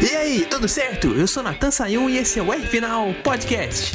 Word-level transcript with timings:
E 0.00 0.16
aí, 0.16 0.46
tudo 0.46 0.68
certo? 0.68 1.08
Eu 1.08 1.26
sou 1.26 1.42
Natan 1.42 1.70
Sayun 1.70 2.08
e 2.10 2.18
esse 2.18 2.38
é 2.38 2.42
o 2.42 2.52
R 2.52 2.66
Final 2.66 3.12
Podcast. 3.22 3.92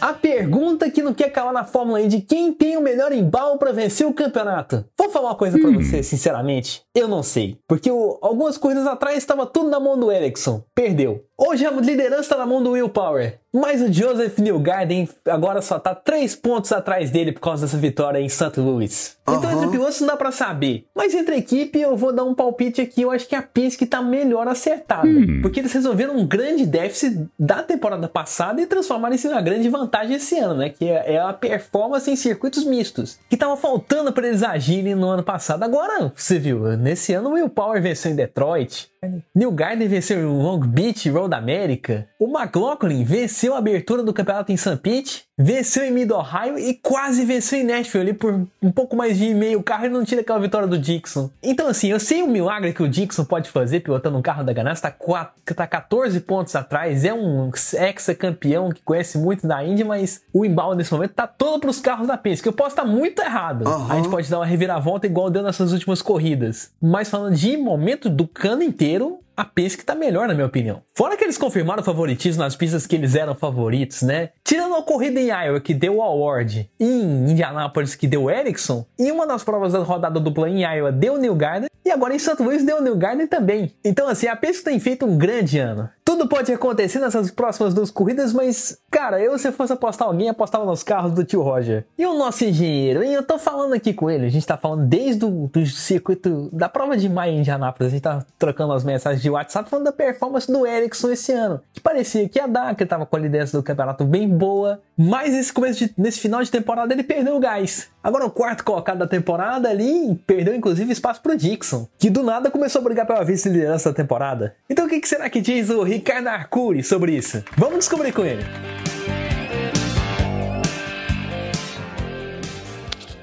A 0.00 0.14
pergunta 0.14 0.90
que 0.90 1.02
não 1.02 1.12
quer 1.12 1.28
calar 1.30 1.52
na 1.52 1.62
Fórmula 1.64 1.98
aí 1.98 2.08
de 2.08 2.22
quem 2.22 2.54
tem 2.54 2.74
o 2.74 2.80
melhor 2.80 3.12
embalo 3.12 3.58
para 3.58 3.70
vencer 3.70 4.06
o 4.06 4.14
campeonato. 4.14 4.82
Vou 4.98 5.10
falar 5.10 5.28
uma 5.28 5.34
coisa 5.34 5.58
para 5.58 5.68
Hum. 5.68 5.74
você, 5.82 6.02
sinceramente, 6.02 6.82
eu 6.94 7.06
não 7.06 7.22
sei. 7.22 7.58
Porque 7.68 7.90
o- 7.90 8.18
algumas 8.22 8.56
corridas 8.56 8.86
atrás 8.86 9.18
estava 9.18 9.44
tudo 9.44 9.68
na 9.68 9.78
mão 9.78 9.98
do 10.00 10.10
Ericsson, 10.10 10.64
perdeu. 10.74 11.22
Hoje 11.42 11.64
a 11.64 11.70
liderança 11.70 12.20
está 12.20 12.36
na 12.36 12.44
mão 12.44 12.62
do 12.62 12.72
Will 12.72 12.90
Power, 12.90 13.38
mas 13.50 13.80
o 13.80 13.90
Joseph 13.90 14.36
Newgarden 14.36 15.08
agora 15.26 15.62
só 15.62 15.78
tá 15.78 15.94
3 15.94 16.36
pontos 16.36 16.70
atrás 16.70 17.10
dele 17.10 17.32
por 17.32 17.40
causa 17.40 17.64
dessa 17.64 17.78
vitória 17.78 18.20
em 18.20 18.28
St. 18.28 18.60
Louis. 18.60 19.16
Então 19.22 19.44
Aham. 19.44 19.54
entre 19.54 19.70
pilotos 19.70 20.00
não 20.00 20.08
dá 20.08 20.16
pra 20.18 20.32
saber. 20.32 20.84
Mas 20.94 21.14
entre 21.14 21.36
a 21.36 21.38
equipe 21.38 21.80
eu 21.80 21.96
vou 21.96 22.12
dar 22.12 22.24
um 22.24 22.34
palpite 22.34 22.82
aqui, 22.82 23.00
eu 23.00 23.10
acho 23.10 23.26
que 23.26 23.34
a 23.34 23.40
Penske 23.40 23.86
tá 23.86 24.02
melhor 24.02 24.46
acertada. 24.48 25.08
Porque 25.40 25.60
eles 25.60 25.72
resolveram 25.72 26.14
um 26.14 26.26
grande 26.26 26.66
déficit 26.66 27.26
da 27.38 27.62
temporada 27.62 28.06
passada 28.06 28.60
e 28.60 28.66
transformaram 28.66 29.14
isso 29.14 29.26
em 29.26 29.30
uma 29.30 29.40
grande 29.40 29.66
vantagem 29.70 30.16
esse 30.16 30.38
ano, 30.38 30.56
né? 30.56 30.68
Que 30.68 30.90
é 30.90 31.18
a 31.18 31.32
performance 31.32 32.10
em 32.10 32.16
circuitos 32.16 32.64
mistos. 32.64 33.18
Que 33.30 33.36
tava 33.36 33.56
faltando 33.56 34.12
para 34.12 34.28
eles 34.28 34.42
agirem 34.42 34.94
no 34.94 35.08
ano 35.08 35.22
passado. 35.22 35.62
Agora, 35.62 36.12
você 36.14 36.38
viu, 36.38 36.76
nesse 36.76 37.14
ano 37.14 37.30
o 37.30 37.32
Will 37.32 37.48
Power 37.48 37.80
venceu 37.80 38.10
em 38.10 38.16
Detroit. 38.16 38.90
New 39.34 39.50
Garden 39.50 39.88
venceu 39.88 40.18
em 40.20 40.24
Long 40.26 40.60
Beach, 40.60 41.08
Road 41.08 41.29
America. 41.36 42.08
O 42.18 42.26
McLaughlin 42.26 43.04
venceu 43.04 43.54
a 43.54 43.58
abertura 43.58 44.02
do 44.02 44.12
campeonato 44.12 44.52
em 44.52 44.56
St. 44.56 44.76
Pete, 44.76 45.24
venceu 45.38 45.84
em 45.84 45.90
Mid 45.90 46.10
Ohio 46.10 46.58
e 46.58 46.74
quase 46.74 47.24
venceu 47.24 47.58
em 47.60 47.64
Nashville 47.64 48.10
ali 48.10 48.12
por 48.12 48.46
um 48.62 48.70
pouco 48.70 48.94
mais 48.94 49.16
de 49.16 49.32
meio 49.34 49.62
carro 49.62 49.86
e 49.86 49.88
não 49.88 50.04
tira 50.04 50.20
aquela 50.20 50.38
vitória 50.38 50.68
do 50.68 50.76
Dixon. 50.78 51.30
Então 51.42 51.66
assim, 51.68 51.88
eu 51.90 51.98
sei 51.98 52.22
o 52.22 52.26
milagre 52.28 52.72
que 52.74 52.82
o 52.82 52.88
Dixon 52.88 53.24
pode 53.24 53.48
fazer 53.50 53.80
pilotando 53.80 54.18
um 54.18 54.22
carro 54.22 54.44
da 54.44 54.52
Ganassi, 54.52 54.82
tá, 54.82 54.90
quatro- 54.90 55.34
tá 55.54 55.66
14 55.66 56.20
pontos 56.20 56.54
atrás, 56.54 57.04
é 57.04 57.12
um 57.14 57.50
ex-campeão 57.74 58.70
que 58.70 58.82
conhece 58.82 59.18
muito 59.18 59.46
da 59.46 59.64
Indy, 59.64 59.84
mas 59.84 60.22
o 60.32 60.44
embalo 60.44 60.74
nesse 60.74 60.92
momento 60.92 61.12
tá 61.14 61.26
todo 61.26 61.60
pros 61.60 61.80
carros 61.80 62.06
da 62.08 62.16
Penske, 62.16 62.42
que 62.42 62.48
eu 62.48 62.52
posso 62.52 62.70
estar 62.70 62.84
muito 62.84 63.20
errado. 63.22 63.66
Aham. 63.66 63.92
A 63.92 63.96
gente 63.96 64.08
pode 64.08 64.30
dar 64.30 64.38
uma 64.38 64.46
reviravolta 64.46 65.06
igual 65.06 65.30
deu 65.30 65.42
nessas 65.42 65.72
últimas 65.72 66.02
corridas. 66.02 66.70
Mas 66.80 67.08
falando 67.08 67.34
de 67.34 67.56
momento 67.56 68.08
do 68.08 68.26
cano 68.26 68.62
inteiro, 68.62 69.20
a 69.40 69.44
Penske 69.44 69.82
tá 69.82 69.94
melhor, 69.94 70.28
na 70.28 70.34
minha 70.34 70.46
opinião. 70.46 70.82
Fora 70.94 71.16
que 71.16 71.24
eles 71.24 71.38
confirmaram 71.38 71.80
o 71.80 71.84
favoritismo 71.84 72.42
nas 72.42 72.54
pistas 72.54 72.86
que 72.86 72.94
eles 72.94 73.14
eram 73.14 73.34
favoritos, 73.34 74.02
né? 74.02 74.30
Tirando 74.44 74.74
a 74.74 74.82
corrida 74.82 75.18
em 75.18 75.28
Iowa, 75.28 75.58
que 75.60 75.72
deu 75.72 75.96
o 75.96 76.02
Award, 76.02 76.70
e 76.78 76.84
em 76.84 77.30
Indianápolis, 77.30 77.94
que 77.94 78.06
deu 78.06 78.24
o 78.24 78.30
Ericsson, 78.30 78.84
e 78.98 79.10
uma 79.10 79.26
das 79.26 79.42
provas 79.42 79.72
da 79.72 79.78
rodada 79.78 80.20
dupla 80.20 80.50
em 80.50 80.62
Iowa 80.62 80.92
deu 80.92 81.16
New 81.16 81.34
Garden, 81.34 81.70
e 81.82 81.90
agora 81.90 82.14
em 82.14 82.18
St. 82.18 82.36
Louis 82.38 82.62
deu 82.62 82.82
New 82.82 82.96
Garden 82.96 83.26
também. 83.26 83.74
Então, 83.82 84.06
assim, 84.08 84.26
a 84.26 84.36
Penske 84.36 84.62
tem 84.62 84.78
feito 84.78 85.06
um 85.06 85.16
grande 85.16 85.58
ano. 85.58 85.88
Tudo 86.10 86.26
pode 86.26 86.52
acontecer 86.52 86.98
nessas 86.98 87.30
próximas 87.30 87.72
duas 87.72 87.88
corridas, 87.88 88.32
mas, 88.32 88.76
cara, 88.90 89.20
eu 89.22 89.38
se 89.38 89.52
fosse 89.52 89.72
apostar 89.72 90.08
alguém, 90.08 90.28
apostava 90.28 90.64
nos 90.64 90.82
carros 90.82 91.12
do 91.12 91.22
tio 91.22 91.40
Roger. 91.40 91.86
E 91.96 92.04
o 92.04 92.18
nosso 92.18 92.44
engenheiro, 92.44 93.00
hein? 93.04 93.12
Eu 93.14 93.22
tô 93.22 93.38
falando 93.38 93.74
aqui 93.74 93.94
com 93.94 94.10
ele, 94.10 94.26
a 94.26 94.28
gente 94.28 94.44
tá 94.44 94.56
falando 94.56 94.84
desde 94.88 95.24
o 95.24 95.48
do 95.52 95.64
circuito, 95.66 96.48
da 96.52 96.68
prova 96.68 96.96
de 96.96 97.08
maio 97.08 97.34
em 97.34 97.38
Indianápolis, 97.38 97.92
a 97.92 97.94
gente 97.94 98.02
tá 98.02 98.26
trocando 98.36 98.72
as 98.72 98.82
mensagens 98.82 99.22
de 99.22 99.30
WhatsApp 99.30 99.70
falando 99.70 99.84
da 99.84 99.92
performance 99.92 100.50
do 100.50 100.66
Ericsson 100.66 101.12
esse 101.12 101.30
ano, 101.30 101.60
que 101.72 101.80
parecia 101.80 102.28
que 102.28 102.40
ia 102.40 102.48
dar, 102.48 102.74
que 102.74 102.84
tava 102.84 103.06
com 103.06 103.14
a 103.14 103.20
liderança 103.20 103.56
do 103.56 103.62
campeonato 103.62 104.04
bem 104.04 104.28
boa, 104.28 104.80
mas 104.98 105.32
nesse, 105.32 105.52
começo 105.52 105.86
de- 105.86 105.94
nesse 105.96 106.18
final 106.18 106.42
de 106.42 106.50
temporada 106.50 106.92
ele 106.92 107.04
perdeu 107.04 107.36
o 107.36 107.40
gás. 107.40 107.88
Agora 108.02 108.24
o 108.26 108.30
quarto 108.30 108.64
colocado 108.64 108.98
da 108.98 109.06
temporada 109.06 109.68
ali 109.68 110.14
perdeu 110.26 110.56
inclusive 110.56 110.90
espaço 110.90 111.22
pro 111.22 111.36
Dixon, 111.36 111.86
que 111.98 112.10
do 112.10 112.24
nada 112.24 112.50
começou 112.50 112.80
a 112.80 112.84
brigar 112.84 113.06
pela 113.06 113.22
vice-liderança 113.22 113.90
da 113.90 113.94
temporada. 113.96 114.56
Então 114.68 114.86
o 114.86 114.88
que, 114.88 114.98
que 114.98 115.08
será 115.08 115.30
que 115.30 115.40
diz 115.40 115.70
o 115.70 115.84
Ricardo 116.00 116.28
Arcuri 116.28 116.82
sobre 116.82 117.14
isso? 117.14 117.44
Vamos 117.58 117.80
descobrir 117.80 118.10
com 118.10 118.24
ele. 118.24 118.42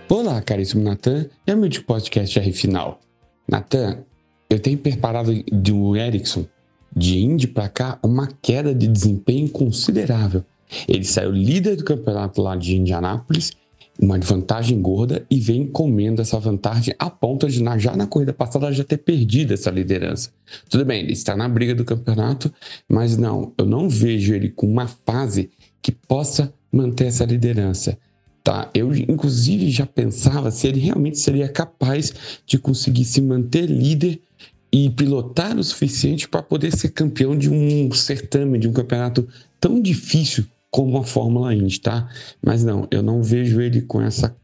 Olá, 0.07 0.39
caríssimo 0.43 0.83
Natan 0.83 1.25
e 1.47 1.51
amigo 1.51 1.69
de 1.69 1.81
podcast 1.81 2.37
R 2.37 2.53
Final. 2.53 2.99
Natan, 3.47 4.03
eu 4.47 4.59
tenho 4.59 4.77
preparado 4.77 5.33
do 5.51 5.97
Ericsson 5.97 6.45
de 6.95 7.17
Indy 7.17 7.47
para 7.47 7.67
cá 7.67 7.97
uma 8.03 8.29
queda 8.43 8.75
de 8.75 8.87
desempenho 8.87 9.49
considerável. 9.49 10.45
Ele 10.87 11.03
saiu 11.03 11.31
líder 11.31 11.77
do 11.77 11.83
campeonato 11.83 12.43
lá 12.43 12.55
de 12.55 12.77
Indianápolis, 12.77 13.53
uma 13.99 14.19
vantagem 14.19 14.81
gorda, 14.81 15.25
e 15.29 15.39
vem 15.39 15.65
comendo 15.65 16.21
essa 16.21 16.39
vantagem 16.39 16.93
a 16.99 17.09
ponto 17.09 17.47
de, 17.47 17.63
já 17.77 17.95
na 17.95 18.05
corrida 18.05 18.33
passada, 18.33 18.71
já 18.71 18.83
ter 18.83 18.97
perdido 18.97 19.53
essa 19.53 19.71
liderança. 19.71 20.31
Tudo 20.69 20.85
bem, 20.85 21.01
ele 21.01 21.13
está 21.13 21.35
na 21.35 21.49
briga 21.49 21.73
do 21.73 21.83
campeonato, 21.83 22.53
mas 22.87 23.17
não, 23.17 23.53
eu 23.57 23.65
não 23.65 23.89
vejo 23.89 24.33
ele 24.33 24.49
com 24.49 24.67
uma 24.67 24.87
fase 24.87 25.49
que 25.81 25.91
possa 25.91 26.53
manter 26.71 27.05
essa 27.05 27.25
liderança. 27.25 27.97
Tá, 28.43 28.69
eu 28.73 28.95
inclusive 28.95 29.69
já 29.69 29.85
pensava 29.85 30.51
se 30.51 30.67
ele 30.67 30.79
realmente 30.79 31.19
seria 31.19 31.49
capaz 31.49 32.13
de 32.45 32.57
conseguir 32.57 33.03
se 33.03 33.19
manter 33.19 33.65
líder 33.65 34.21
e 34.71 34.89
pilotar 34.89 35.57
o 35.57 35.63
suficiente 35.63 36.29
para 36.29 36.41
poder 36.41 36.75
ser 36.75 36.89
campeão 36.89 37.37
de 37.37 37.49
um 37.49 37.91
certame, 37.91 38.57
de 38.57 38.67
um 38.67 38.73
campeonato 38.73 39.27
tão 39.59 39.81
difícil 39.81 40.45
como 40.77 40.95
a 40.99 41.03
Fórmula 41.03 41.55
Indy, 41.55 41.79
tá? 41.79 42.07
Mas 42.39 42.63
não, 42.63 42.87
eu 42.91 43.01
não 43.01 43.23
vejo 43.23 43.59
ele 43.59 43.81
com 43.81 43.99
essa 43.99 44.35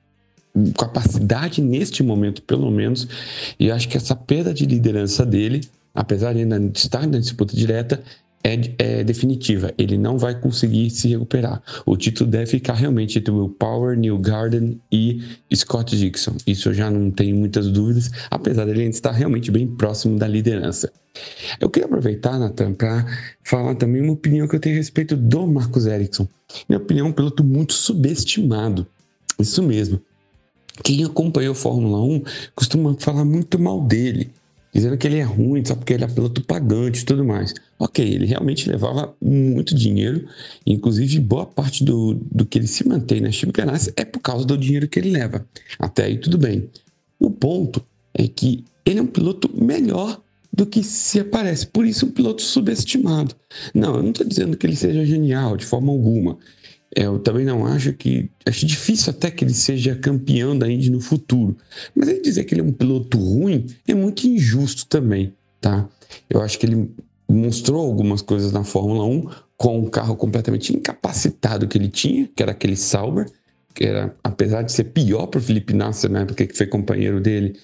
capacidade 0.76 1.62
neste 1.62 2.02
momento, 2.02 2.42
pelo 2.42 2.72
menos, 2.72 3.08
e 3.60 3.70
acho 3.70 3.88
que 3.88 3.98
essa 3.98 4.16
perda 4.16 4.52
de 4.52 4.66
liderança 4.66 5.24
dele, 5.24 5.62
apesar 5.94 6.34
de 6.34 6.40
ainda 6.40 6.60
estar 6.74 7.06
na 7.06 7.20
disputa 7.20 7.56
direta, 7.56 8.02
é, 8.44 8.60
é 8.78 9.04
definitiva. 9.04 9.74
Ele 9.78 9.98
não 9.98 10.18
vai 10.18 10.40
conseguir 10.40 10.90
se 10.90 11.08
recuperar. 11.08 11.62
O 11.86 11.96
título 11.96 12.30
deve 12.30 12.48
ficar 12.48 12.74
realmente 12.74 13.18
entre 13.18 13.32
Will 13.32 13.50
Power, 13.50 13.98
Neil 13.98 14.18
Garden 14.18 14.80
e 14.92 15.22
Scott 15.56 15.98
Dixon. 15.98 16.36
Isso 16.46 16.70
eu 16.70 16.74
já 16.74 16.92
não 16.92 17.10
tenho 17.10 17.36
muitas 17.36 17.72
dúvidas, 17.72 18.12
apesar 18.30 18.66
dele 18.66 18.84
estar 18.86 19.12
realmente 19.12 19.50
bem 19.50 19.68
próximo 19.68 20.20
da 20.20 20.28
liderança. 20.28 20.92
Eu 21.60 21.70
queria 21.70 21.86
aproveitar, 21.86 22.40
Nathan, 22.40 22.74
para 22.74 23.06
falar 23.44 23.76
também 23.76 24.02
uma 24.02 24.14
opinião 24.14 24.48
que 24.48 24.56
eu 24.56 24.60
tenho 24.60 24.76
a 24.76 24.80
respeito 24.80 25.16
do 25.16 25.48
Marcos 25.48 25.86
Ericsson. 25.86 26.28
Minha 26.68 26.80
opinião 26.80 27.08
é 27.08 27.10
um 27.10 27.14
piloto 27.14 27.44
muito 27.44 27.74
subestimado. 27.74 28.86
Isso 29.40 29.62
mesmo. 29.62 30.02
Quem 30.84 31.04
acompanhou 31.04 31.54
Fórmula 31.54 32.02
1 32.02 32.24
costuma 32.56 32.96
falar 32.98 33.24
muito 33.24 33.60
mal 33.60 33.82
dele, 33.82 34.32
dizendo 34.74 34.98
que 34.98 35.06
ele 35.06 35.20
é 35.20 35.24
ruim 35.24 35.64
só 35.64 35.76
porque 35.76 35.94
ele 35.94 36.04
é 36.04 36.08
piloto 36.08 36.44
pagante 36.44 37.02
e 37.02 37.06
tudo 37.06 37.24
mais. 37.24 37.54
Ok, 37.84 38.02
ele 38.02 38.26
realmente 38.26 38.70
levava 38.70 39.14
muito 39.22 39.76
dinheiro, 39.76 40.26
inclusive 40.66 41.20
boa 41.20 41.46
parte 41.46 41.84
do, 41.84 42.14
do 42.32 42.46
que 42.46 42.58
ele 42.58 42.66
se 42.66 42.88
mantém 42.88 43.20
na 43.20 43.30
Chip 43.30 43.52
Ganassi 43.52 43.92
é 43.98 44.06
por 44.06 44.22
causa 44.22 44.46
do 44.46 44.58
dinheiro 44.58 44.88
que 44.88 44.98
ele 44.98 45.10
leva. 45.10 45.46
Até 45.78 46.06
aí 46.06 46.18
tudo 46.18 46.38
bem. 46.38 46.70
O 47.20 47.30
ponto 47.30 47.86
é 48.14 48.26
que 48.26 48.64
ele 48.86 49.00
é 49.00 49.02
um 49.02 49.08
piloto 49.08 49.52
melhor 49.54 50.22
do 50.52 50.66
que 50.66 50.82
se 50.82 51.20
aparece, 51.20 51.68
por 51.68 51.86
isso 51.86 52.06
um 52.06 52.12
piloto 52.12 52.42
subestimado. 52.42 53.36
Não, 53.74 53.98
eu 53.98 54.02
não 54.02 54.12
estou 54.12 54.26
dizendo 54.26 54.56
que 54.56 54.66
ele 54.66 54.78
seja 54.78 55.06
genial 55.06 55.58
de 55.58 55.66
forma 55.66 55.92
alguma. 55.92 56.38
Eu 56.96 57.20
também 57.20 57.44
não 57.44 57.66
acho 57.66 57.92
que. 57.92 58.30
Acho 58.46 58.66
difícil 58.66 59.10
até 59.10 59.30
que 59.30 59.44
ele 59.44 59.54
seja 59.54 59.94
campeão 59.94 60.58
da 60.58 60.72
Indy 60.72 60.90
no 60.90 61.02
futuro. 61.02 61.58
Mas 61.94 62.08
ele 62.08 62.22
dizer 62.22 62.46
que 62.46 62.54
ele 62.54 62.62
é 62.62 62.64
um 62.64 62.72
piloto 62.72 63.18
ruim 63.18 63.66
é 63.86 63.94
muito 63.94 64.26
injusto 64.26 64.86
também, 64.86 65.34
tá? 65.60 65.90
Eu 66.30 66.42
acho 66.42 66.58
que 66.58 66.66
ele 66.66 66.90
mostrou 67.34 67.86
algumas 67.86 68.22
coisas 68.22 68.52
na 68.52 68.64
Fórmula 68.64 69.06
1 69.06 69.30
com 69.58 69.80
um 69.80 69.90
carro 69.90 70.16
completamente 70.16 70.76
incapacitado 70.76 71.68
que 71.68 71.78
ele 71.78 71.90
tinha, 71.90 72.30
que 72.36 72.44
era 72.44 72.52
aquele 72.52 72.76
Sauber, 72.76 73.30
que 73.74 73.86
era, 73.86 74.16
apesar 74.24 74.62
de 74.62 74.72
ser 74.72 74.86
pior 74.86 75.28
para 75.28 75.40
o 75.40 75.44
Felipe 75.44 75.74
Nasser 75.74 76.10
na 76.10 76.22
época 76.22 76.46
que 76.46 76.56
foi 76.56 76.68
companheiro 76.68 77.20
dele, 77.20 77.58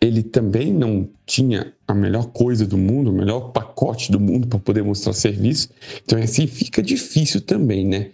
ele 0.00 0.22
também 0.22 0.72
não 0.72 1.08
tinha 1.24 1.72
a 1.86 1.94
melhor 1.94 2.26
coisa 2.26 2.66
do 2.66 2.76
mundo, 2.76 3.10
o 3.10 3.14
melhor 3.14 3.52
pacote 3.52 4.10
do 4.10 4.20
mundo 4.20 4.46
para 4.46 4.58
poder 4.58 4.82
mostrar 4.82 5.12
serviço. 5.12 5.70
Então, 6.04 6.18
assim, 6.18 6.46
fica 6.46 6.82
difícil 6.82 7.40
também, 7.40 7.86
né? 7.86 8.10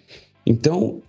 Então, 0.46 1.02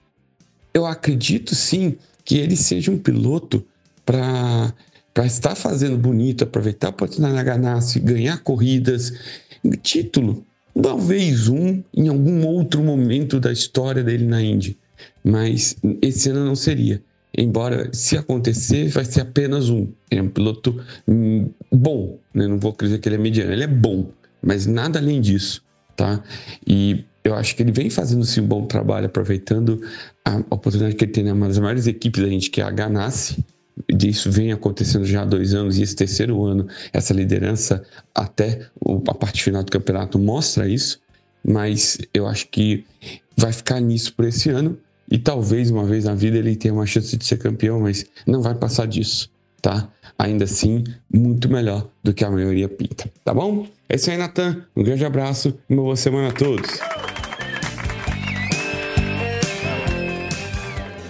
eu 0.74 0.86
acredito 0.86 1.56
sim 1.56 1.96
que 2.25 2.38
ele 2.38 2.56
seja 2.56 2.92
um 2.92 2.98
piloto 2.98 3.64
para 4.06 4.74
estar 5.21 5.56
fazendo 5.56 5.98
bonito, 5.98 6.44
aproveitar 6.44 6.88
a 6.88 6.89
oportunidade 6.89 7.36
na 7.36 7.44
Ganassi, 7.44 8.00
ganhar 8.00 8.38
corridas, 8.39 9.13
título, 9.81 10.44
talvez 10.81 11.48
um 11.48 11.83
em 11.94 12.07
algum 12.07 12.45
outro 12.45 12.81
momento 12.83 13.39
da 13.39 13.51
história 13.51 14.04
dele 14.04 14.25
na 14.25 14.42
Indy, 14.42 14.77
mas 15.24 15.75
esse 16.01 16.30
ano 16.30 16.45
não 16.45 16.56
seria. 16.56 17.01
Embora, 17.36 17.89
se 17.92 18.15
acontecer, 18.15 18.89
vai 18.89 19.06
ser 19.06 19.21
apenas 19.21 19.69
um. 19.69 19.88
Ele 20.10 20.21
é 20.21 20.24
um 20.24 20.30
piloto 20.30 20.80
hum, 21.07 21.50
bom, 21.71 22.19
né? 22.33 22.48
não 22.48 22.60
vou 22.60 22.75
dizer 22.80 23.00
que 23.00 23.10
ele 23.10 23.15
é 23.15 23.19
mediano, 23.19 23.51
ele 23.51 23.63
é 23.63 23.68
bom, 23.68 24.12
mas 24.42 24.68
nada 24.68 25.00
além 25.00 25.19
disso, 25.19 25.63
tá? 25.95 26.21
E 26.68 27.04
eu 27.24 27.33
acho 27.33 27.56
que 27.56 27.63
ele 27.63 27.71
vem 27.71 27.89
fazendo 27.89 28.24
sim 28.24 28.42
um 28.42 28.48
bom 28.48 28.65
trabalho, 28.68 29.07
aproveitando 29.07 29.81
a 30.24 30.38
oportunidade 30.50 30.95
que 30.95 31.06
ele 31.06 31.12
tem 31.12 31.31
uma 31.31 31.48
das 31.48 31.57
maiores 31.57 31.88
equipes 31.88 32.21
da 32.21 32.30
gente, 32.30 32.51
que 32.51 32.62
é 32.62 32.63
a 32.63 32.69
Ganassi. 32.69 33.44
Isso 33.88 34.31
vem 34.31 34.52
acontecendo 34.52 35.06
já 35.06 35.24
há 35.24 35.25
dois 35.25 35.54
anos, 35.54 35.78
e 35.78 35.84
esse 35.84 35.96
terceiro 35.96 36.44
ano, 36.46 36.68
essa 36.92 37.14
liderança 37.14 37.84
até 38.14 38.68
a 39.08 39.14
parte 39.14 39.44
final 39.44 39.64
do 39.64 39.72
campeonato 39.72 40.20
mostra 40.20 40.68
isso. 40.68 41.00
Mas 41.46 41.98
eu 42.14 42.28
acho 42.28 42.48
que 42.48 42.86
vai 43.36 43.52
ficar 43.52 43.80
nisso 43.80 44.14
por 44.14 44.25
esse 44.25 44.50
ano. 44.50 44.78
E 45.12 45.18
talvez 45.18 45.70
uma 45.70 45.84
vez 45.84 46.06
na 46.06 46.16
vida 46.16 46.38
ele 46.38 46.56
tenha 46.56 46.74
uma 46.74 46.86
chance 46.86 47.16
de 47.18 47.25
ser 47.25 47.38
campeão, 47.38 47.81
mas 47.81 48.06
não 48.25 48.42
vai 48.42 48.56
passar 48.56 48.88
disso, 48.88 49.30
tá? 49.62 49.90
Ainda 50.18 50.46
assim, 50.46 50.84
muito 51.14 51.50
melhor 51.50 51.88
do 52.02 52.14
que 52.14 52.24
a 52.24 52.31
maioria 52.31 52.70
pinta, 52.70 53.12
tá 53.24 53.34
bom? 53.34 53.68
É 53.90 53.96
isso 53.96 54.10
aí, 54.10 54.18
Natan. 54.18 54.66
Um 54.75 54.84
grande 54.84 55.06
abraço 55.06 55.54
e 55.70 55.74
uma 55.74 55.84
boa 55.84 55.96
semana 55.96 56.30
a 56.30 56.31
todos. 56.31 56.93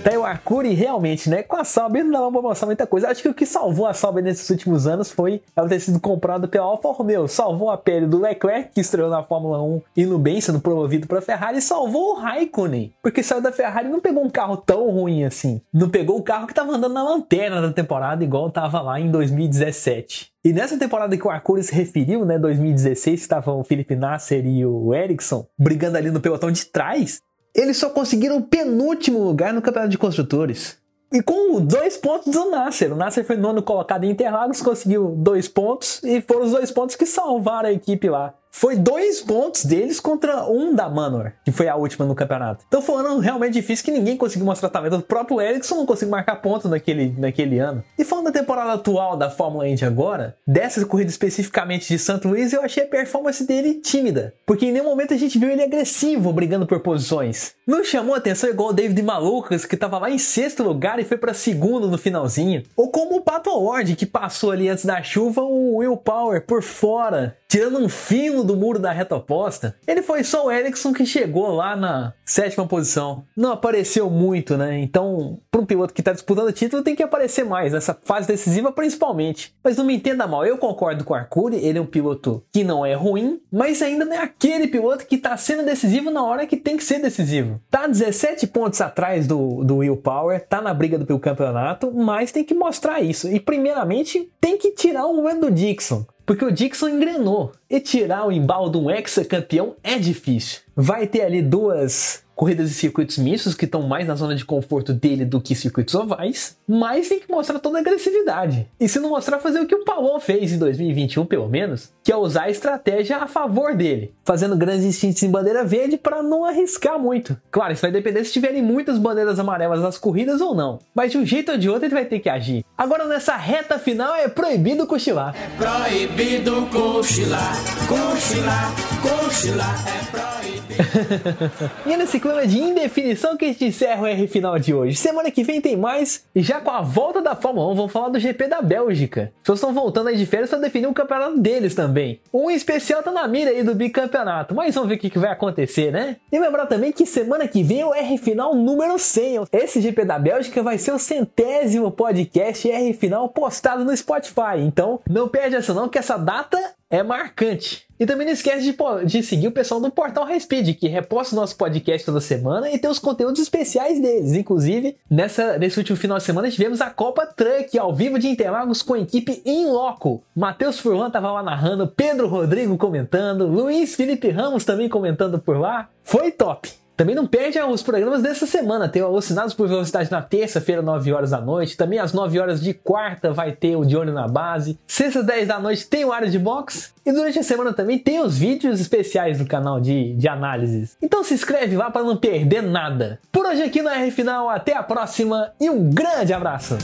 Até 0.06 0.20
o 0.20 0.26
Arcuri 0.26 0.74
realmente, 0.74 1.30
né? 1.30 1.44
Com 1.44 1.56
a 1.56 1.64
Sauber 1.64 2.04
não 2.04 2.12
dava 2.12 2.30
pra 2.30 2.42
mostrar 2.42 2.66
muita 2.66 2.86
coisa. 2.86 3.08
Acho 3.08 3.22
que 3.22 3.30
o 3.30 3.34
que 3.34 3.46
salvou 3.46 3.88
a 3.88 3.94
Sauber 3.94 4.22
nesses 4.22 4.50
últimos 4.50 4.86
anos 4.86 5.10
foi 5.10 5.42
ela 5.56 5.70
ter 5.70 5.80
sido 5.80 5.98
comprada 5.98 6.46
pela 6.46 6.66
Alfa 6.66 6.92
Romeo. 6.92 7.26
Salvou 7.30 7.72
a 7.72 7.78
pele 7.78 8.06
do 8.06 8.20
Leclerc, 8.20 8.72
que 8.74 8.82
estreou 8.82 9.10
na 9.10 9.24
Fórmula 9.24 9.64
1 9.64 9.82
e 9.96 10.06
no 10.06 10.20
bem, 10.20 10.42
sendo 10.42 10.60
promovido 10.60 11.08
pra 11.08 11.22
Ferrari, 11.22 11.60
e 11.60 11.62
salvou 11.62 12.12
o 12.12 12.20
Raikkonen. 12.20 12.92
Porque 13.02 13.24
saiu 13.24 13.42
da 13.42 13.54
Ferrari 13.54 13.88
e 13.88 13.92
não 13.92 14.02
pegou 14.02 14.26
um 14.26 14.30
carro 14.30 14.58
tão 14.58 14.90
ruim 14.92 15.24
assim. 15.24 15.62
Não 15.74 15.90
pegou 15.90 16.18
o 16.18 16.24
carro 16.24 16.48
que 16.48 16.54
tava 16.54 16.74
andando 16.74 16.96
na 16.96 17.04
lanterna 17.04 17.62
da 17.62 17.72
temporada, 17.72 18.26
igual 18.26 18.52
tava 18.52 18.82
lá 18.82 19.00
em 19.00 19.10
2017. 19.10 20.34
E 20.44 20.52
nessa 20.52 20.78
temporada 20.78 21.16
que 21.16 21.26
o 21.26 21.32
Arcuri 21.32 21.64
se 21.64 21.74
referiu, 21.74 22.26
né, 22.26 22.38
2016, 22.38 23.22
estavam 23.22 23.62
o 23.62 23.64
Felipe 23.64 23.96
Nasser 23.96 24.46
e 24.46 24.66
o 24.66 24.94
Ericsson 24.94 25.48
brigando 25.58 25.98
ali 25.98 26.12
no 26.12 26.20
pelotão 26.20 26.52
de 26.52 26.66
trás, 26.66 27.22
eles 27.54 27.78
só 27.78 27.90
conseguiram 27.90 28.38
o 28.38 28.44
penúltimo 28.44 29.20
lugar 29.20 29.54
no 29.54 29.62
campeonato 29.62 29.92
de 29.92 29.98
construtores. 29.98 30.78
E 31.12 31.22
com 31.22 31.62
dois 31.62 31.96
pontos 31.96 32.34
do 32.34 32.50
Nasser. 32.50 32.92
O 32.92 32.96
Nasser 32.96 33.24
foi 33.24 33.38
nono 33.38 33.62
colocado 33.62 34.04
em 34.04 34.10
Interlagos, 34.10 34.62
conseguiu 34.62 35.14
dois 35.16 35.48
pontos 35.48 36.02
e 36.04 36.22
foram 36.22 36.46
os 36.46 36.52
dois 36.52 36.72
pontos 36.72 36.96
que 36.96 37.06
salvaram 37.06 37.70
a 37.70 37.74
equipe 37.74 38.10
lá 38.10 38.34
foi 38.56 38.76
dois 38.76 39.20
pontos 39.20 39.66
deles 39.66 40.00
contra 40.00 40.46
um 40.46 40.76
da 40.76 40.88
Manor, 40.88 41.32
que 41.44 41.52
foi 41.52 41.68
a 41.68 41.76
última 41.76 42.06
no 42.06 42.14
campeonato. 42.14 42.64
Então 42.68 42.84
foi 42.84 42.96
um 42.96 43.00
ano 43.00 43.20
realmente 43.20 43.54
difícil 43.54 43.84
que 43.84 43.92
ninguém 43.92 44.16
conseguiu 44.16 44.46
mostrar 44.46 44.70
talento. 44.70 44.98
O 44.98 45.02
próprio 45.02 45.42
Ericsson 45.42 45.78
não 45.78 45.88
conseguiu 45.88 46.12
marcar 46.12 46.36
pontos 46.36 46.70
naquele, 46.70 47.16
naquele 47.18 47.58
ano. 47.58 47.84
E 47.98 48.06
falando 48.06 48.26
da 48.26 48.32
temporada 48.32 48.74
atual 48.74 49.18
da 49.18 49.28
Fórmula 49.28 49.68
Indy 49.68 49.84
agora, 49.84 50.38
dessa 50.46 50.86
corrida 50.86 51.10
especificamente 51.10 51.88
de 51.88 51.98
St. 51.98 52.20
Louis, 52.24 52.54
eu 52.54 52.62
achei 52.62 52.84
a 52.84 52.88
performance 52.88 53.44
dele 53.44 53.82
tímida. 53.82 54.36
Porque 54.46 54.68
em 54.68 54.72
nenhum 54.72 54.86
momento 54.86 55.16
a 55.16 55.18
gente 55.18 55.40
viu 55.40 55.50
ele 55.50 55.64
agressivo, 55.64 56.32
brigando 56.32 56.68
por 56.68 56.80
posições. 56.80 57.56
Não 57.66 57.84
chamou 57.84 58.14
atenção 58.14 58.52
igual 58.52 58.70
o 58.70 58.74
David 58.74 59.02
Malucas, 59.02 59.66
que 59.66 59.74
estava 59.74 59.98
lá 59.98 60.12
em 60.12 60.20
sexto 60.20 60.62
lugar 60.62 61.00
e 61.00 61.06
foi 61.06 61.18
para 61.18 61.34
segundo 61.34 61.90
no 61.90 61.98
finalzinho. 61.98 62.62
Ou 62.78 62.92
como 62.92 63.16
o 63.16 63.22
Pato 63.22 63.50
Award, 63.50 63.96
que 63.96 64.06
passou 64.06 64.52
ali 64.52 64.70
antes 64.70 64.86
da 64.86 65.02
chuva 65.02 65.42
o 65.42 65.78
Will 65.78 65.98
Power 65.98 66.46
por 66.46 66.62
fora 66.62 67.36
tirando 67.54 67.78
um 67.78 67.88
fino 67.88 68.43
do 68.44 68.56
muro 68.56 68.80
da 68.80 68.92
reta 68.92 69.16
oposta. 69.16 69.76
Ele 69.88 70.02
foi 70.02 70.24
só 70.24 70.46
o 70.46 70.52
Ericsson 70.52 70.94
que 70.94 71.06
chegou 71.06 71.54
lá 71.56 71.76
na 71.76 72.14
sétima 72.26 72.68
posição. 72.68 73.24
Não 73.36 73.52
apareceu 73.52 74.10
muito, 74.10 74.58
né? 74.58 74.80
Então, 74.80 75.40
para 75.50 75.62
um 75.62 75.66
piloto 75.66 75.94
que 75.94 76.02
está 76.02 76.12
disputando 76.12 76.48
o 76.48 76.54
título, 76.54 76.84
tem 76.84 76.96
que 76.96 77.04
aparecer 77.04 77.46
mais, 77.46 77.74
nessa 77.74 77.98
fase 78.04 78.28
decisiva 78.28 78.72
principalmente. 78.72 79.54
Mas 79.64 79.78
não 79.78 79.86
me 79.86 79.96
entenda 79.96 80.28
mal, 80.28 80.46
eu 80.46 80.58
concordo 80.58 81.04
com 81.04 81.14
o 81.14 81.18
Arcuri, 81.18 81.58
ele 81.58 81.78
é 81.78 81.82
um 81.82 81.86
piloto 81.86 82.44
que 82.52 82.64
não 82.64 82.86
é 82.86 82.94
ruim, 82.94 83.40
mas 83.52 83.82
ainda 83.82 84.06
não 84.06 84.14
é 84.14 84.20
aquele 84.20 84.68
piloto 84.68 85.06
que 85.06 85.16
está 85.16 85.36
sendo 85.38 85.64
decisivo 85.64 86.12
na 86.12 86.24
hora 86.24 86.46
que 86.46 86.58
tem 86.58 86.78
que 86.78 86.84
ser 86.84 87.00
decisivo. 87.00 87.62
Tá 87.70 87.88
17 87.88 88.48
pontos 88.48 88.82
atrás 88.82 89.28
do, 89.28 89.64
do 89.64 89.78
Will 89.78 89.98
Power, 89.98 90.46
tá 90.46 90.62
na 90.62 90.74
briga 90.74 90.98
do 90.98 91.06
pelo 91.06 91.20
campeonato, 91.20 91.92
mas 91.92 92.32
tem 92.32 92.44
que 92.44 92.54
mostrar 92.54 93.02
isso. 93.02 93.28
E 93.30 93.40
primeiramente, 93.40 94.32
tem 94.40 94.58
que 94.58 94.72
tirar 94.72 95.06
o 95.06 95.24
do 95.40 95.52
Dixon. 95.52 96.06
Porque 96.26 96.46
o 96.46 96.52
Dixon 96.52 96.90
engrenou. 96.90 97.52
E 97.70 97.80
tirar 97.80 98.28
o 98.28 98.32
embalo 98.32 98.70
de 98.70 98.78
um 98.78 98.90
ex-campeão 98.90 99.76
é 99.84 99.98
difícil. 99.98 100.62
Vai 100.76 101.08
ter 101.08 101.22
ali 101.22 101.42
duas 101.42 102.23
corridas 102.36 102.70
de 102.70 102.76
circuitos 102.76 103.18
mistos 103.18 103.54
que 103.56 103.66
estão 103.66 103.84
mais 103.84 104.08
na 104.08 104.16
zona 104.16 104.36
de 104.36 104.46
conforto 104.46 104.94
dele 104.94 105.26
do 105.26 105.42
que 105.42 105.56
circuitos 105.56 105.96
ovais, 105.96 106.58
mas 106.68 107.10
tem 107.10 107.20
que 107.20 107.32
mostrar 107.32 107.60
toda 107.60 107.78
a 107.78 107.82
agressividade. 107.82 108.68
E 108.80 108.88
se 108.88 109.00
não 109.00 109.10
mostrar, 109.10 109.40
fazer 109.40 109.60
o 109.60 109.66
que 109.66 109.76
o 109.76 109.84
Paulon 109.84 110.20
fez 110.20 110.52
em 110.52 110.58
2021, 110.58 111.26
pelo 111.26 111.48
menos, 111.48 111.92
que 112.04 112.12
é 112.12 112.16
usar 112.16 112.44
a 112.44 112.50
estratégia 112.50 113.18
a 113.18 113.28
favor 113.28 113.76
dele, 113.76 114.14
fazendo 114.26 114.56
grandes 114.56 114.86
instintos 114.86 115.24
em 115.24 115.30
bandeira 115.30 115.64
verde 115.64 115.98
para 115.98 116.24
não 116.24 116.46
arriscar 116.46 117.00
muito. 117.00 117.38
Claro, 117.52 117.74
isso 117.74 117.82
vai 117.82 117.92
depender 117.92 118.24
se 118.24 118.34
tiverem 118.34 118.62
muitas 118.62 118.98
bandeiras 118.98 119.40
amarelas 119.40 119.82
nas 119.82 119.98
corridas 119.98 120.42
ou 120.42 120.56
não, 120.56 120.80
mas 120.94 121.12
de 121.12 121.18
um 121.18 121.26
jeito 121.26 121.52
ou 121.52 121.58
de 121.58 121.70
outro 121.70 121.86
ele 121.86 121.94
vai 121.94 122.06
ter 122.06 122.20
que 122.20 122.30
agir. 122.30 122.66
Agora 122.78 123.06
nessa 123.06 123.36
reta 123.36 123.78
final 123.78 124.16
é 124.16 124.28
proibido 124.28 124.88
cochilar. 124.88 125.36
É 125.36 125.50
proibido 125.58 126.68
cochilar, 126.68 127.54
cochilar, 127.88 128.72
cochilar, 129.02 129.84
é 129.88 130.06
proibido. 130.12 130.53
e 131.86 131.94
é 131.94 131.98
nesse 131.98 132.20
clima 132.20 132.46
de 132.46 132.60
indefinição 132.60 133.38
que 133.38 133.46
a 133.46 133.48
gente 133.50 133.66
encerra 133.66 134.04
o 134.04 134.06
R 134.06 134.28
final 134.28 134.58
de 134.60 134.74
hoje. 134.74 134.96
Semana 134.96 135.32
que 135.32 135.44
vem 135.44 135.62
tem 135.62 135.76
mais, 135.76 136.26
e 136.36 136.42
já 136.42 136.60
com 136.60 136.72
a 136.72 136.82
volta 136.82 137.22
da 137.22 137.36
Fórmula 137.36 137.72
1, 137.72 137.76
vamos 137.76 137.92
falar 137.92 138.10
do 138.10 138.20
GP 138.20 138.48
da 138.48 138.62
Bélgica. 138.62 139.32
Vocês 139.44 139.58
estão 139.58 139.74
voltando 139.74 140.08
aí 140.08 140.18
de 140.18 140.26
férias 140.26 140.50
para 140.50 140.60
definir 140.60 140.88
o 140.88 140.94
campeonato 140.94 141.40
deles 141.40 141.76
também. 141.76 142.20
Um 142.34 142.50
especial 142.50 143.04
tá 143.04 143.12
na 143.12 143.28
mira 143.28 143.52
aí 143.52 143.64
do 143.64 143.76
bicampeonato, 143.76 144.56
mas 144.56 144.76
vamos 144.76 144.90
ver 144.90 144.96
o 144.96 145.00
que, 145.00 145.10
que 145.10 145.20
vai 145.20 145.32
acontecer, 145.32 145.92
né? 145.92 146.18
E 146.32 146.40
lembrar 146.40 146.66
também 146.66 146.92
que 146.92 147.06
semana 147.06 147.48
que 147.48 147.64
vem 147.64 147.82
é 147.82 147.86
o 147.86 147.94
R 147.94 148.18
final 148.18 148.56
número 148.56 148.98
100. 148.98 149.46
Esse 149.52 149.82
GP 149.82 150.06
da 150.06 150.20
Bélgica 150.20 150.62
vai 150.62 150.78
ser 150.78 150.92
o 150.92 151.00
centésimo 151.00 151.92
podcast 151.92 152.70
R 152.70 152.94
final 152.94 153.30
postado 153.30 153.84
no 153.86 153.96
Spotify. 153.96 154.60
Então, 154.60 155.00
não 155.10 155.28
perde 155.28 155.56
essa 155.56 155.74
não, 155.74 155.90
que 155.90 155.98
essa 155.98 156.18
data 156.18 156.58
é 156.94 157.02
marcante. 157.02 157.88
E 158.00 158.06
também 158.06 158.28
não 158.28 158.34
esquece 158.34 158.62
de, 158.62 158.78
de, 159.06 159.24
seguir 159.24 159.48
o 159.48 159.52
pessoal 159.52 159.82
do 159.82 159.90
Portal 159.90 160.26
Respeed, 160.26 160.76
que 160.76 160.88
reposta 160.88 161.36
o 161.36 161.40
nosso 161.40 161.56
podcast 161.58 162.06
toda 162.06 162.22
semana 162.22 162.70
e 162.70 162.78
tem 162.78 162.88
os 162.88 163.00
conteúdos 163.00 163.42
especiais 163.42 164.00
deles. 164.00 164.34
Inclusive, 164.34 164.96
nessa, 165.10 165.58
nesse 165.58 165.80
último 165.80 165.98
final 165.98 166.20
de 166.20 166.24
semana 166.24 166.52
tivemos 166.52 166.82
a 166.82 166.92
Copa 166.92 167.26
Truck 167.26 167.76
ao 167.80 167.96
vivo 167.96 168.20
de 168.20 168.28
Interlagos 168.28 168.84
com 168.84 168.94
a 168.94 169.00
equipe 169.00 169.42
em 169.44 169.66
loco. 169.66 170.22
Matheus 170.36 170.80
Furlan 170.80 171.08
estava 171.08 171.32
lá 171.32 171.42
narrando, 171.42 171.88
Pedro 171.88 172.28
Rodrigo 172.28 172.78
comentando, 172.78 173.48
Luiz 173.48 173.96
Felipe 173.96 174.30
Ramos 174.30 174.64
também 174.64 174.88
comentando 174.88 175.40
por 175.40 175.58
lá. 175.58 175.90
Foi 176.04 176.32
top! 176.32 176.83
Também 176.96 177.16
não 177.16 177.26
perde 177.26 177.60
os 177.60 177.82
programas 177.82 178.22
dessa 178.22 178.46
semana. 178.46 178.88
Tem 178.88 179.02
o 179.02 179.06
Alucinados 179.06 179.54
por 179.54 179.68
Velocidade 179.68 180.12
na 180.12 180.22
terça-feira, 180.22 180.82
9 180.82 181.12
horas 181.12 181.32
da 181.32 181.42
noite. 181.42 181.76
Também 181.76 182.00
às 182.00 182.14
9 182.14 182.40
horas 182.40 182.62
de 182.62 182.74
quarta 182.74 183.34
vai 183.34 183.52
ter 183.52 183.76
o 183.76 183.84
De 183.84 183.98
Olho 183.98 184.14
na 184.14 184.28
Base. 184.28 184.78
Sexta, 184.86 185.24
10 185.24 185.48
da 185.48 185.60
noite 185.60 185.88
tem 185.88 186.06
o 186.06 186.12
Área 186.12 186.30
de 186.30 186.38
Box. 186.38 186.94
E 187.06 187.12
durante 187.12 187.40
a 187.40 187.44
semana 187.44 187.74
também 187.74 187.98
tem 187.98 188.22
os 188.22 188.38
vídeos 188.38 188.80
especiais 188.80 189.40
do 189.40 189.46
canal 189.46 189.80
de, 189.80 190.14
de 190.14 190.28
análises. 190.28 190.96
Então 191.02 191.24
se 191.24 191.34
inscreve 191.34 191.76
lá 191.76 191.90
para 191.90 192.04
não 192.04 192.16
perder 192.16 192.62
nada. 192.62 193.20
Por 193.32 193.46
hoje 193.46 193.64
aqui 193.64 193.82
no 193.82 193.90
R 193.90 194.12
Final, 194.12 194.50
até 194.50 194.76
a 194.76 194.84
próxima 194.84 195.52
e 195.60 195.70
um 195.70 195.90
grande 195.90 196.32
abraço! 196.34 196.78